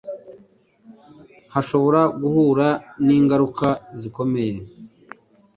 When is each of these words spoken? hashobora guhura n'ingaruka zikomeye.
hashobora 1.53 2.01
guhura 2.21 2.67
n'ingaruka 3.05 3.67
zikomeye. 3.99 4.55